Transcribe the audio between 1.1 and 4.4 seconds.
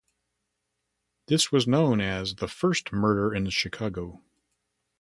This was known as "the first murder in Chicago".